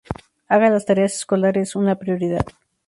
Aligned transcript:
Haga 0.47 0.71
las 0.71 0.87
tareas 0.87 1.13
escolares 1.13 1.75
una 1.75 1.93
prioridad. 1.97 2.47